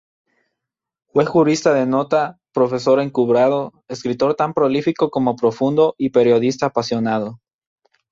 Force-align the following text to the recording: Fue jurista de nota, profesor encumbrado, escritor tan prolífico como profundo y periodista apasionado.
Fue 1.13 1.25
jurista 1.27 1.75
de 1.75 1.85
nota, 1.85 2.39
profesor 2.55 2.99
encumbrado, 3.01 3.71
escritor 3.87 4.33
tan 4.33 4.55
prolífico 4.55 5.11
como 5.11 5.35
profundo 5.35 5.93
y 5.95 6.09
periodista 6.09 6.65
apasionado. 6.65 7.37